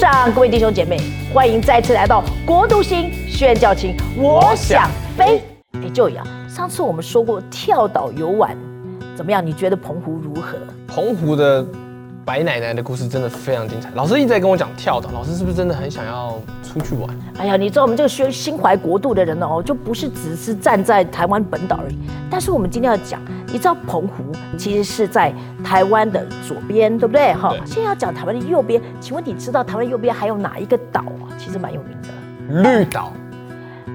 [0.00, 0.98] 长，各位弟兄姐妹，
[1.30, 5.42] 欢迎再次来到国度星宣教情，我想飞。
[5.72, 8.56] 哎，就一样，上次我们说过跳岛游玩，
[9.14, 9.44] 怎么样？
[9.46, 10.56] 你觉得澎湖如何？
[10.88, 11.62] 澎湖的
[12.24, 13.90] 白奶奶的故事真的非常精彩。
[13.94, 17.08] 老师一直在跟我讲跳岛，老师是不是真的很想要出去玩？
[17.38, 21.98] 哎呀，你知道我们这个宣心怀国度的人哦，就不是只是站在台湾本岛而已。
[22.30, 24.24] 但是我们今天要讲，你知道澎湖
[24.56, 25.32] 其实是在
[25.64, 27.32] 台湾的左边，对不对？
[27.34, 31.32] 哈，现在要讲台湾的右边，请问你知道台湾右边还有哪一个岛啊？
[31.38, 32.62] 其实蛮有名的。
[32.62, 33.12] 绿岛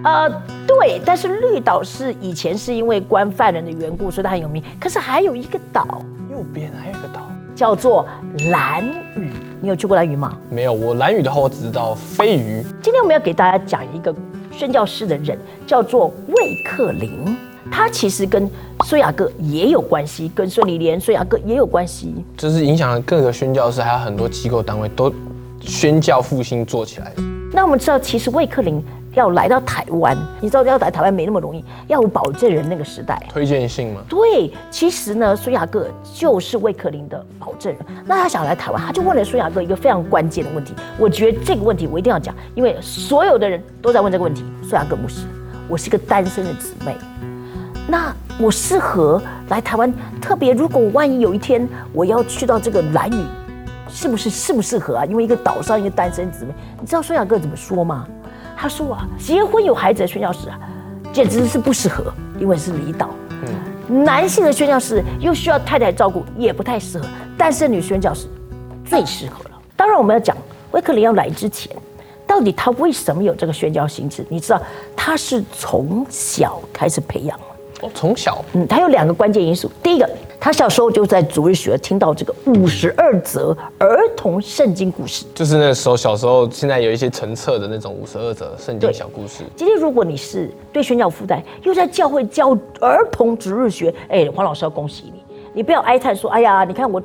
[0.04, 0.30] 呃，
[0.68, 4.64] 对，但是绿岛是以前是因为关犯人的缘故，所以它很有名。
[4.80, 7.22] 可是还有一个岛右边还有一个岛，
[7.56, 8.06] 叫做
[8.52, 10.38] 蓝屿，你有去过蓝屿吗？
[10.50, 10.74] 没有。
[10.74, 12.62] 我蓝屿的话，我只知道飞鱼。
[12.82, 14.14] 今天我们要给大家讲一个
[14.52, 17.36] 宣教师的人，叫做魏克林。
[17.72, 18.48] 他其实跟
[18.86, 22.14] 孙雅各也有关系，跟孙理莲、孙雅各也有关系。
[22.38, 25.12] 就是影响了各个宣教师，还有很多机构单位都
[25.62, 27.12] 宣教复兴做起来。
[27.52, 28.84] 那我们知道，其实魏克林
[29.16, 33.22] 要来到台湾，你知道要来台湾没那么容易，要有保证人那个时代。
[33.30, 34.02] 推荐信吗？
[34.08, 37.82] 对，其实呢，孙雅各就是魏克林的保证人。
[38.06, 40.74] 那他想来台湾，他就问了孙雅各一个非常关键的问题。
[41.00, 44.44] 我觉得这个问题我一定要讲，因为所有的人都在问这个问题。
[44.62, 45.26] 孙雅各牧师，
[45.68, 46.96] 我是个单身的姊妹，
[47.88, 49.94] 那我适合来台湾？
[50.22, 53.24] 特别如果我万一有一天我要去到这个兰屿，
[53.88, 55.06] 是不是适不适合啊？
[55.06, 58.06] 因为一个岛上一个单身姊妹，你知道孙雅各怎么说吗？
[58.58, 60.60] 他说啊，结婚有孩子的宣教士啊，
[61.14, 63.10] 简直是不适合，因为是离岛。
[63.88, 67.06] 男性的宣教士又需要太太照顾，也不太适合。
[67.38, 68.28] 单身女宣教士
[68.84, 69.52] 最适合了。
[69.76, 70.36] 当然，我们要讲
[70.72, 71.72] 威克林要来之前，
[72.26, 74.26] 到底他为什么有这个宣教心智？
[74.28, 74.60] 你知道，
[74.96, 77.40] 他是从小开始培养。
[77.82, 79.70] 哦，从小嗯，他有两个关键因素。
[79.84, 80.10] 第一个，
[80.40, 85.26] 他小时候就在主日学听到这个五十二则儿童圣经故事。
[85.36, 89.44] 就是那时候小时候，现在有一些成册的那种五十二则圣经小故事。
[89.56, 95.24] 今天如果你是对宣教负担，又在教会教儿童主日学，哎，黄老师要恭喜你，
[95.54, 97.02] 你不要哀叹说，哎呀，你看我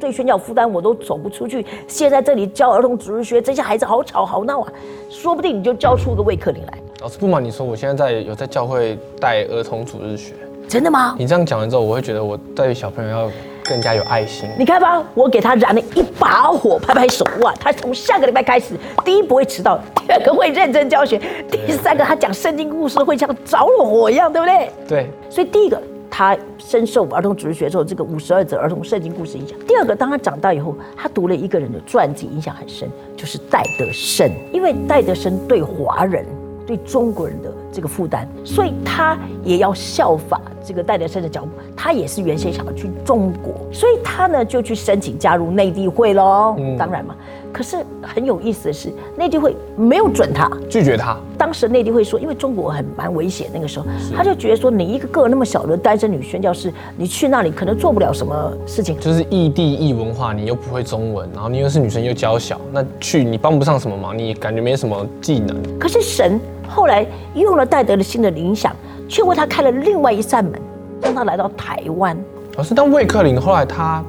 [0.00, 4.72] 对宣教负担我都走不出去，现在这里教儿童主日学，这些孩子好吵好闹啊，
[5.08, 10.34] 说不定你就教出个魏克林来，老师不瞒你说，我现在在有在教会带儿童主日学。
[10.68, 11.16] 真的吗？
[11.18, 13.30] 你这样讲完之后，我会觉得我对小朋友要
[13.64, 14.46] 更加有爱心。
[14.58, 17.54] 你看吧，我给他燃了一把火，拍拍手哇！
[17.58, 21.18] 他从下个礼拜开始，第一不会迟到，第二个会认真教学，
[21.50, 24.70] 第三个他讲圣经故事会像着了火一样，对不对？
[24.86, 29.58] 对，所以第一个，他深受儿童主日学之后这个五十二则儿童圣经故事影响。
[29.66, 34.30] 第二个，当他长大以后，他读了一个人的传记，影响很深，就是戴德生。
[34.52, 36.24] 因为戴德生对华人、
[36.70, 41.50] 对中国人的这个负担，所以他也要效法这个戴德生的脚步。
[41.76, 46.54] 他也是原先想要去中国，所以他呢就去申请加入内地会喽。
[46.58, 47.16] 嗯当然嘛，
[47.52, 50.50] 可是很有意思的是，内地会没有准他。
[50.68, 51.16] 拒绝他。
[51.36, 58.98] 当时内地会说，因为中国很蛮危险，那个时候他就觉得说，你一个个那么小的单身女宣教士，你去那里可能做不了什么事情。
[59.00, 65.56] 就是异地异文化，你又不会中文，然后你又是女生又娇小，那去你帮不上什么忙，你感觉没什么技能。
[65.78, 68.74] 可是神后来用了戴德的心的影响，
[69.08, 70.60] 却为他开了另外一扇门，
[71.02, 72.16] 让他来到台湾。
[72.56, 74.04] 老师，当魏克林后来他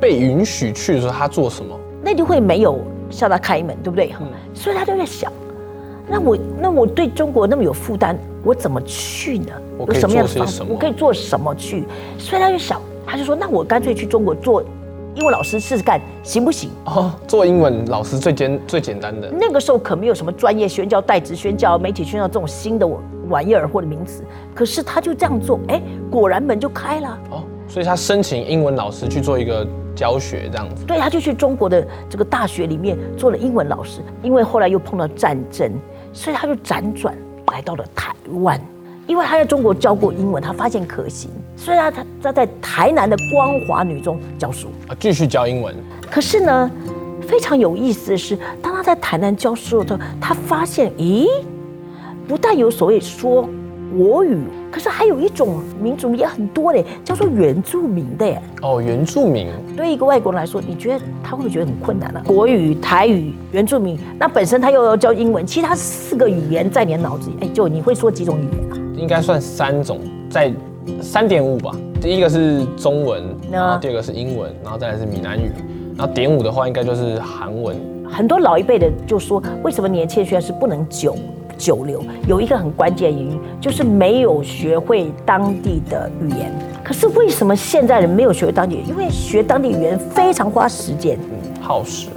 [0.00, 1.78] 被允许去的时候，他做什么？
[2.12, 2.78] 内地会没有
[3.08, 4.12] 向他开门，对不对？
[4.52, 5.32] 所以他就在想，
[6.06, 9.52] 那我那我对中国那么有负担，我怎么去呢？
[9.78, 10.64] 我可以有什么样的方法？
[10.68, 11.84] 我可以做什么去？
[12.18, 14.62] 所以他就想，他就说，那我干脆去中国做
[15.14, 16.68] 英文老师试试看，行不行？
[16.84, 19.30] 哦，做英文老师最简最简单的。
[19.30, 22.86] 那个时候可没有什么专业宣教、代职宣教、媒体宣教这种新的
[23.30, 24.22] 玩意儿或者名词，
[24.54, 25.80] 可是他就这样做，哎，
[26.10, 27.18] 果然门就开了。
[27.30, 29.66] 哦，所以他申请英文老师去做一个
[29.96, 30.84] 教学这样子。
[30.84, 35.72] 对，他就去中国的这个大学里面做了英文老师，因为后来又碰到战争，
[36.12, 37.16] 所以他就辗转
[37.50, 38.60] 来到了台湾。
[39.06, 45.74] 因为他在中国教过英文，他发现可行，所以他他他在台南的光华女中教书，啊，继续教英文。
[46.10, 46.70] 可是呢，
[47.26, 51.26] 非常有意思的是，当他在台南教书的时候，他发现，咦，
[52.28, 53.48] 不但有所谓说
[53.96, 54.38] 国语，
[54.70, 58.40] 可是还有一种民族也很多嘞，叫做原住民的耶。
[58.62, 59.48] 哦，原住民。
[59.76, 68.78] 对一个外国人来说，你觉得他会不会觉得很困难呢、国语、台语、原住民，那本身他又要教英文，其他四个语言在你的脑子里，哎，就你会说几种语言啊？
[68.96, 70.00] 应该算三种，
[70.30, 70.52] 在
[71.00, 71.74] 三点五吧。
[72.00, 75.50] 第一个是中文，然后第二个是英文，然后再来是闽南语，
[75.96, 77.76] 然后点五的话应该就是韩文。
[78.08, 81.16] 很多老一辈的就说，为什么年轻人宣教士不能久
[81.62, 82.02] 久留？
[82.26, 86.52] 有一个很关键的原因，就是没有学会当地的语言。
[86.82, 88.88] 可是为什么现在人没有学会当地语言？
[88.88, 91.16] 因为学当地语言非常花时间。
[91.30, 92.08] 嗯，耗时。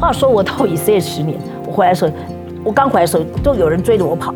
[0.00, 2.12] 话说我到以色列十年，我回来的时候，
[2.64, 4.32] 我刚回来的时候，都有人追着我跑，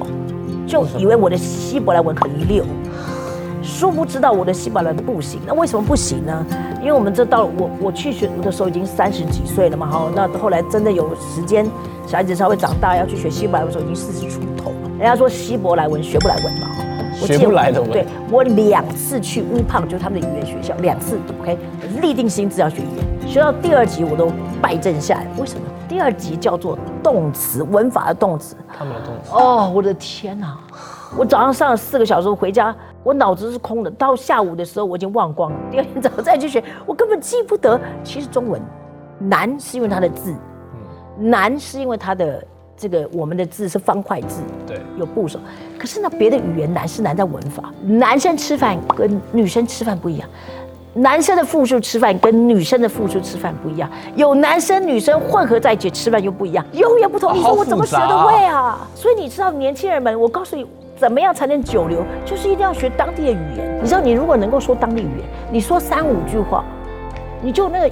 [0.67, 2.63] 就以为我的希伯来文很溜，
[3.63, 5.41] 殊不知道我的希伯来文不行。
[5.47, 6.47] 那为什么不行呢？
[6.81, 11.65] 因为我们这到我我去学的时候已经三十几岁了嘛，哈，那后来真的有时间，
[12.07, 14.91] 小孩子稍微长大要去学希伯来文的时候，已经四十出头了。
[14.99, 16.69] 人家说希伯来文学不来文嘛，
[17.15, 17.91] 学不来的文。
[17.91, 21.59] 对我两次去乌胖，就是他们的语言学校，两次，OK，
[22.01, 24.31] 立定心智要学语言，学到第二级我都
[24.63, 25.27] 败阵下来。
[25.39, 25.63] 为什么？
[25.89, 28.55] 第二级叫做动词，文法的动词。
[28.77, 29.31] 他们的动词。
[29.33, 30.57] 哦，我的天哪！
[31.17, 33.91] 我早上上了四个小时回家，我脑子是空的。
[33.93, 35.59] 到下午的时候我已经忘光了。
[35.71, 37.81] 第二天早上再去学，我根本记不得。
[38.05, 38.61] 其实中文
[39.19, 40.35] 难是因为它的字，
[41.19, 42.45] 难是因为它的
[42.77, 45.41] 这个我们的字是方块字，对，有部首。
[45.79, 47.73] 可是呢，别的语言难是难在文法。
[47.83, 50.29] 男生吃饭跟女生吃饭不一样，
[50.93, 57.35] 男生的复数吃饭跟女生的复数吃饭不一样，有男生女生混合在一起吃饭又不一样，永远不同。
[57.35, 58.87] 你说我怎么学得会啊？
[58.95, 60.67] 所以你知道，年轻人们，我告诉你。
[60.99, 62.05] 怎么样才能久留？
[62.25, 63.79] 就是一定要学当地的语言。
[63.81, 66.65] 你知道，你如果能够说当地语言，你说三五句话，
[67.41, 67.91] 你就那个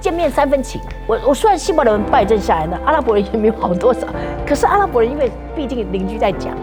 [0.00, 0.80] 见面三分情。
[1.06, 4.06] 我我虽然希伯来文败阵下来呢，阿拉伯人也没有好多少，
[4.46, 6.54] 可是阿拉伯人因为毕竟邻居在讲，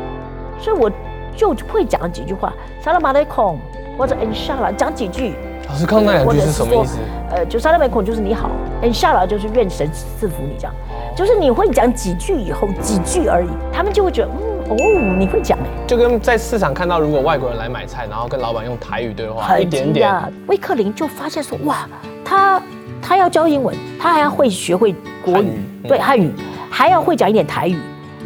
[0.57, 0.89] 所以我
[1.35, 2.53] 就会讲几句话。
[2.81, 3.59] 萨拉马雷孔
[3.97, 5.35] 或者恩沙拉讲几句。
[5.67, 6.99] 老师，刚刚那两句是什么意思？
[7.31, 8.49] 呃，就萨拉马雷孔就是你好，
[8.81, 10.73] 恩沙拉就是愿神赐福你这样，
[11.15, 14.50] 就是你会讲几句以后几句而已，他们就会觉得嗯。
[14.71, 14.77] 哦，
[15.19, 20.09] 你会讲哎，就跟在市场看到，如果外国人来买菜，然后跟老板用台语对话，一点点。
[20.47, 21.85] 威克林就发现说，哇，
[22.23, 22.61] 他
[23.01, 26.31] 他要教英文，他还要会学会国语，对汉语，
[26.69, 27.77] 还要会讲一点台语，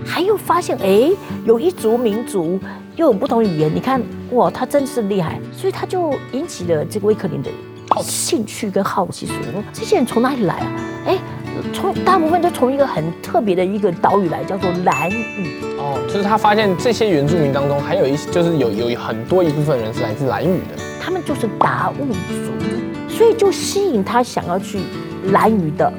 [0.06, 1.10] 还又发现哎，
[1.46, 2.60] 有一族民族
[2.96, 4.00] 又有不同语言，你看
[4.32, 7.50] 哇，他真是厉害，所以他就引起了这个威克林的
[8.04, 9.36] 兴趣跟好奇，说
[9.74, 10.72] 这些人从哪里来啊？
[11.08, 11.18] 哎。
[11.74, 15.62] 从大部分都从一个很特别的一个岛屿来，叫做兰屿。
[15.78, 20.82] 哦，就是他发现这些原住民当中，还有一些就是有有很多一部分人是来自兰屿的。
[21.02, 24.80] 他们就是达悟族，所以就吸引他想要去
[25.32, 25.92] 兰屿的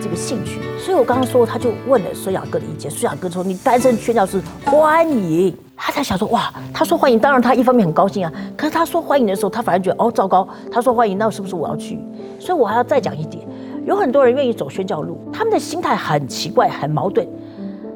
[0.00, 0.60] 这个兴趣。
[0.78, 2.90] 所以我刚刚说，他就问了孙雅哥的意见。
[2.90, 8.32] 孙雅哥说：“你单身宣教是欢迎。”他才想说：“哇，他说欢迎，当然他一方面很高兴啊。
[8.56, 10.48] 可是他说欢迎的时候，他反而觉得哦，糟糕。
[10.72, 11.98] 他说欢迎，那是不是我要去？
[12.40, 13.46] 所以我还要再讲一点。”
[13.84, 17.26] 有很多人愿意走宣教路，他们的心态很奇怪，很矛盾。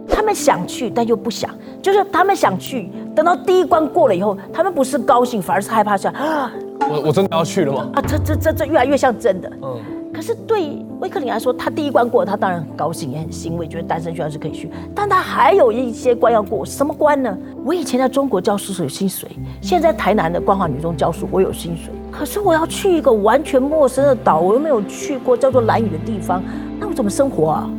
[0.08, 1.50] 他们想去，但又不想，
[1.82, 7.90] 就是他们想去，等到第一关过了以后，他们不是高兴，反而是害怕， 想啊，我我真的要去了吗？
[7.94, 9.50] 啊，这这这这越来越像真的。
[9.62, 9.76] 嗯。
[10.14, 14.70] 可是对威克林来说，他第一关过，他当然很高兴，也很欣慰，觉得单身宣教是可以去。
[14.94, 17.36] 但他还有一些关要过，什么关呢？
[17.64, 19.28] 我以前在中国教书是有薪水，
[19.60, 21.92] 现在台南的光华女中教书，我有薪水。
[22.18, 26.42] 可是我要去一个完全陌生的岛，我又没有去过叫做蓝屿的地方，
[26.80, 27.70] 那我怎么生活啊？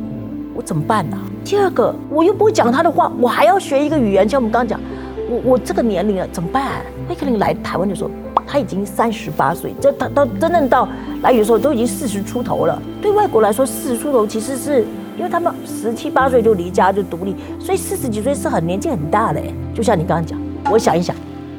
[0.54, 1.16] 我怎么办呢？
[1.44, 4.80] 第二个，我又不会讲他的话，我还要学一个语言，像我们刚刚讲，
[5.28, 6.82] 我我这个年龄了怎么办？
[7.08, 8.10] 威克林来台湾的时候，
[8.46, 10.88] 他已经三十八岁，这他到真正到
[11.22, 12.80] 来屿的时候都已经四十出头了。
[13.02, 14.84] 对外国来说，四十出头其实是
[15.16, 19.40] 因为他们十七八岁就离家就独立，所以四十几岁是很年纪很大的。
[19.74, 20.38] 就像你刚刚讲，
[20.70, 21.16] 我想一想。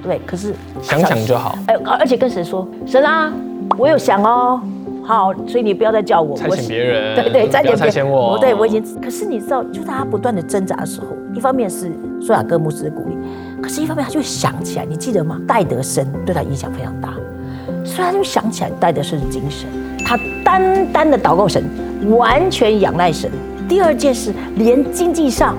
[0.10, 1.56] 对，可是想想就好。
[1.68, 3.32] 哎，而且跟神说，神啊，
[3.78, 4.60] 我有想哦，
[5.06, 6.36] 好，所以你不要再叫我。
[6.36, 7.16] 差遣别人。
[7.16, 8.36] 对对，再遣别我。
[8.40, 8.84] 对，我已经。
[9.00, 11.06] 可是你知道，就在他不断的挣扎的时候，
[11.36, 13.16] 一方面是苏雅各牧师的鼓励，
[13.62, 15.40] 可是一方面他就想起来，你记得吗？
[15.48, 17.14] 戴德生对他影响非常大，
[17.86, 19.70] 所以他就想起来戴德生的精神，
[20.04, 21.64] 他单单的祷告神，
[22.18, 23.30] 完全仰赖神。
[23.68, 25.56] 第二件事，连经济上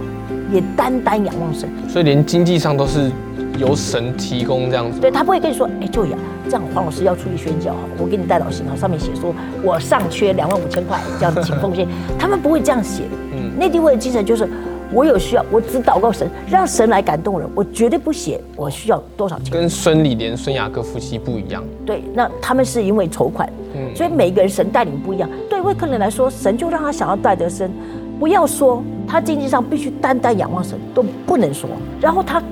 [0.53, 1.69] 也单单仰望神。
[1.89, 3.13] 所以连经济上都是。
[3.61, 11.87] 由神提供这样子，对他不会跟你说，哎，就呀，这样黄老师要出去宣教哈，我给你带到信号上面写说，我尚缺两万五千块，这样子请奉献，
[12.19, 13.03] 他们不会这样写。
[13.33, 14.49] 嗯，内地会的精神就是，
[14.93, 19.53] 我有需要，我只祷告神，让神来感动人，我绝对不写我需要多少钱。
[19.53, 21.63] 跟孙李莲、孙雅各夫妻不一样。
[21.85, 25.29] 对，那他们是因为筹款，嗯，所以每个人神带领不一样。
[25.51, 27.71] 对为客人来说，神就让他想要带得生，
[28.19, 31.69] 不要说他经济上必须单单仰望神，都不能说，
[32.01, 32.43] 然后他。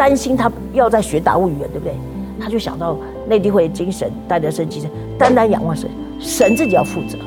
[0.00, 1.92] 担心他要在学达悟语言，对不对？
[2.40, 2.96] 他就想到
[3.28, 7.18] 内地会精神，戴德生精神，单单仰望神，神自己要负责。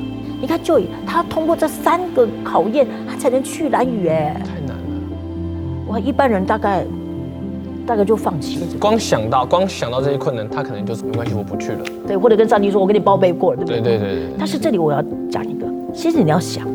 [0.42, 4.08] 你看，就他通过这三个考验，他才能去蓝屿。
[4.08, 4.84] 哎，太难了。
[5.90, 6.84] 哇，一般人大概
[7.86, 8.66] 大概就放弃了。
[8.80, 11.86] 光想到光想到这些困难，他可能就是没关系，我不去了。
[12.08, 13.82] 对，或者跟上帝说，我给你报备过了，对不对？
[13.82, 14.30] 对对对对。
[14.40, 15.00] 但是这里我要
[15.30, 16.68] 讲一个，其实你要想，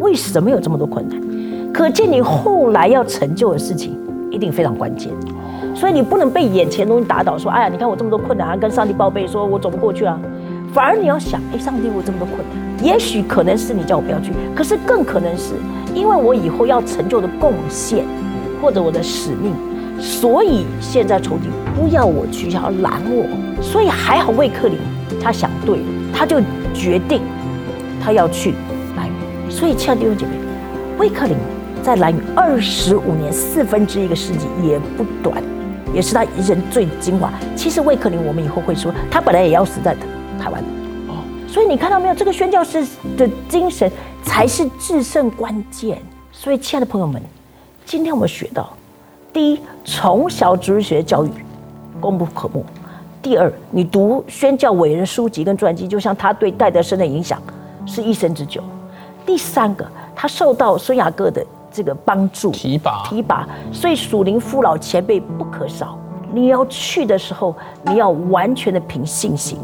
[0.00, 1.72] 为什么有这么多困难？
[1.72, 3.96] 可见你后来要成就的事情，
[4.32, 5.12] 一定非常关键。
[5.74, 10.18] 所以你不能被眼前的东西打倒，说哎呀，你看我这么多困难，跟上帝报备，说我走不过去啊。
[10.72, 15.54] 反而你要想，哎，上帝我这么多困难，也许可能是你叫我不要去，可是更可能是
[15.94, 18.04] 因为我以后要成就的贡献，
[18.60, 19.52] 或者我的使命，
[20.00, 23.26] 所以现在仇敌不要我去，想要拦我。
[23.62, 24.78] 所以还好魏克林
[25.20, 26.40] 他想对了，他就
[26.72, 27.20] 决定
[28.02, 28.54] 他要去
[28.96, 29.50] 蓝屿。
[29.50, 30.32] 所以亲爱的弟兄姐妹，
[30.98, 31.36] 魏克林
[31.82, 35.40] 在蓝屿二十五年四分之一个世纪也不短。
[35.94, 37.32] 也是他一人最精华。
[37.54, 39.94] 其实魏克林，我们以后会说，他本来也要死在
[40.38, 40.60] 台湾。
[41.08, 42.14] 哦，所以你看到没有？
[42.14, 42.84] 这个宣教师
[43.16, 43.90] 的精神
[44.22, 46.02] 才是制胜关键。
[46.32, 47.22] 所以，亲爱的朋友们，
[47.86, 48.72] 今天我们学到：
[49.32, 51.30] 第一，从小主日学教育
[52.00, 52.60] 功不可没；
[53.22, 57.40] 第二，你读宣教伟人书籍跟传记，就像他对戴德生的影响
[57.86, 58.60] 是一生之久；
[59.24, 61.46] 第三个，他受到孙雅各的。
[61.74, 65.98] 这个帮助提拔提拔，所以属灵父老前辈不可少。
[66.32, 67.52] 你要去的时候，
[67.84, 69.58] 你要完全的凭信心。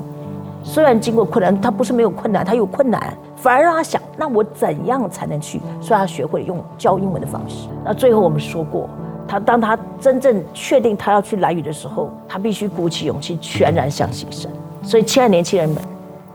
[0.65, 5.61] 虽然经过困难，他不是没有困难，他有困难，反而让他想：那我怎样才能去？
[5.81, 7.69] 所以他学会用教英文的方式。
[7.85, 8.91] 那最后我们说过，
[9.29, 14.51] 他当他真正确定他要去来语的时候，他必须鼓起勇气，全然相信神。
[14.83, 15.81] 所以，亲爱的年轻人们。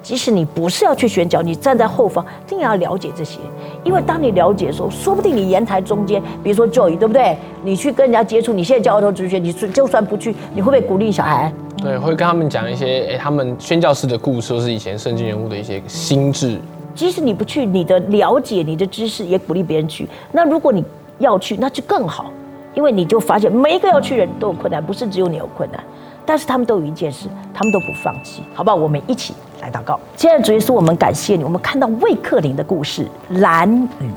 [0.06, 3.40] 即使你不是要去宣教，你站在后方，一定要了解这些，
[3.84, 7.36] 因为当你了解的时候，说不定你言台中间，比如说 Joy，对不对？
[7.64, 11.52] 你去跟人家接触，你现在教儿童主学，你就算不去，你会不会鼓励小孩？
[11.82, 16.60] 对，会跟他们讲一些，哎，他们宣教师的故事，或是以前圣经人物的一些心智。
[16.94, 20.08] 即使你不去，你的了解、你的知识也鼓励别人去。
[20.32, 20.86] 那如果你
[21.18, 22.32] 要去，那就更好，
[22.76, 25.84] 因为你就发现每一个要去人都有困难，不是只有你有困难。
[26.28, 28.76] 但是他们都有一件事，他们都不放弃，好不好？
[28.76, 29.34] 我们一起
[29.66, 30.00] 来祷告。
[30.16, 31.44] 现在主耶稣，我们感谢你。
[31.44, 33.70] 我们看到魏克林的故事，蓝
[34.00, 34.10] 雨。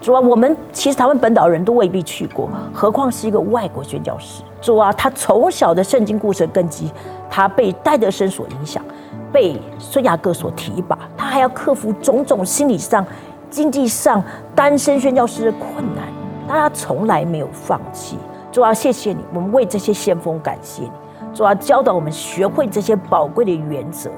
[0.00, 4.42] 主啊，我们其实台湾本岛人都未必去过，何况是一个外国宣教师。
[4.60, 6.90] 主啊，他从小的圣经故事根基，
[7.30, 8.84] 他被戴德生所影响，
[9.32, 13.06] 被孙雅各所提拔，他还要克服种种心理上、
[13.48, 14.22] 经济上
[14.56, 16.04] 单身宣教师的困难，
[16.48, 18.18] 但他从来没有放弃。
[18.50, 20.90] 主啊，谢谢你，我们为这些先锋感谢你。
[21.32, 24.10] 主要教导我们学会这些宝贵的原则，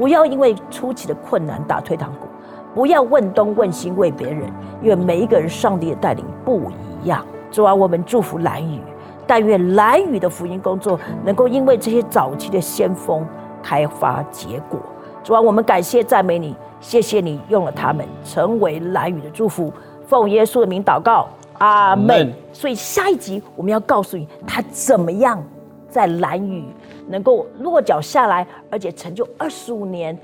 [0.00, 2.26] 不要因为初期的困难打退堂鼓，
[2.74, 4.50] 不要问东问西为别人，
[4.82, 6.70] 因为每一个人上帝的带领不
[7.04, 7.22] 一样。
[7.50, 8.80] 主啊，我们祝福蓝宇，
[9.26, 13.26] 但愿蓝宇的福音工作能够因为这些早期的先锋
[13.62, 14.80] 开发结果。
[15.22, 19.70] 主啊，我们感谢赞美你，谢谢你用了他们成为蓝宇的祝福。
[20.06, 21.28] 奉耶稣的名祷告，
[21.58, 22.32] 阿门。
[22.54, 25.44] 所以下一集我们要告诉你他怎么样。
[25.90, 26.64] 在蓝雨
[27.08, 30.16] 能够落脚下来，而且成就二十五年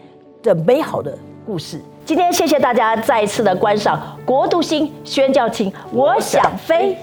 [0.43, 1.81] 的美好的故事。
[2.05, 6.97] 今天谢谢大家再一次的观赏《国度星宣教情》，我想飞。